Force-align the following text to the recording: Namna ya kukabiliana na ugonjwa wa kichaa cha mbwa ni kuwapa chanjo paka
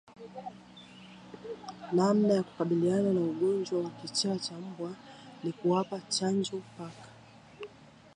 Namna 1.95 2.33
ya 2.33 2.43
kukabiliana 2.43 3.13
na 3.13 3.21
ugonjwa 3.21 3.79
wa 3.81 3.89
kichaa 3.89 4.37
cha 4.39 4.53
mbwa 4.55 4.95
ni 5.43 5.51
kuwapa 5.51 5.99
chanjo 6.09 6.61
paka 6.77 7.07